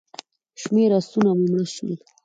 [0.61, 1.93] شمېر آسونه مو مړه شول.